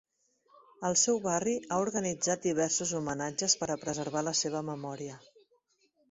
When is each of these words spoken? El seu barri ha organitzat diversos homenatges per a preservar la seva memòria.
El 0.87 0.95
seu 1.01 1.17
barri 1.25 1.51
ha 1.73 1.77
organitzat 1.83 2.47
diversos 2.47 2.93
homenatges 2.99 3.55
per 3.59 3.67
a 3.73 3.79
preservar 3.83 4.25
la 4.29 4.33
seva 4.39 4.63
memòria. 4.71 5.19